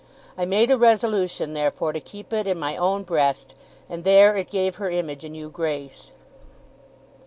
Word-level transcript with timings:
I 0.35 0.45
made 0.45 0.71
a 0.71 0.79
resolution, 0.79 1.53
therefore, 1.53 1.93
to 1.93 1.99
keep 1.99 2.33
it 2.33 2.47
in 2.47 2.57
my 2.57 2.75
own 2.75 3.03
breast; 3.03 3.53
and 3.87 4.03
there 4.03 4.35
it 4.35 4.49
gave 4.49 4.77
her 4.77 4.89
image 4.89 5.23
a 5.23 5.29
new 5.29 5.51
grace. 5.51 6.15